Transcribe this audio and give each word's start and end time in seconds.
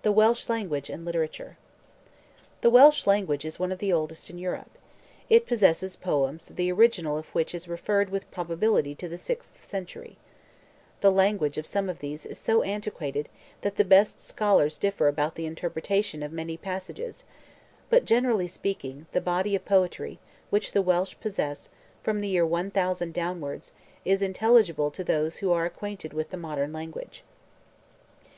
THE 0.00 0.12
WELSH 0.12 0.48
LANGUAGE 0.48 0.88
AND 0.88 1.04
LITERATURE 1.04 1.58
The 2.62 2.70
Welsh 2.70 3.06
language 3.06 3.44
is 3.44 3.58
one 3.58 3.70
of 3.70 3.80
the 3.80 3.92
oldest 3.92 4.30
in 4.30 4.38
Europe. 4.38 4.78
It 5.28 5.44
possesses 5.44 5.94
poems 5.94 6.46
the 6.46 6.72
origin 6.72 7.06
of 7.06 7.28
which 7.34 7.54
is 7.54 7.68
referred 7.68 8.08
with 8.08 8.30
probability 8.30 8.94
to 8.94 9.10
the 9.10 9.18
sixth 9.18 9.62
century. 9.68 10.16
The 11.02 11.12
language 11.12 11.58
of 11.58 11.66
some 11.66 11.90
of 11.90 11.98
these 11.98 12.24
is 12.24 12.38
so 12.38 12.62
antiquated 12.62 13.28
that 13.60 13.76
the 13.76 13.84
best 13.84 14.26
scholars 14.26 14.78
differ 14.78 15.06
about 15.06 15.34
the 15.34 15.44
interpretation 15.44 16.22
of 16.22 16.32
many 16.32 16.56
passages; 16.56 17.24
but, 17.90 18.06
generally 18.06 18.48
speaking, 18.48 19.04
the 19.12 19.20
body 19.20 19.54
of 19.54 19.66
poetry 19.66 20.18
which 20.48 20.72
the 20.72 20.80
Welsh 20.80 21.14
possess, 21.20 21.68
from 22.02 22.22
the 22.22 22.28
year 22.28 22.46
1000 22.46 23.12
downwards, 23.12 23.74
is 24.02 24.22
intelligible 24.22 24.90
to 24.90 25.04
those 25.04 25.36
who 25.44 25.52
are 25.52 25.66
acquainted 25.66 26.14
with 26.14 26.30
the 26.30 26.38
modern 26.38 26.72
language. 26.72 27.22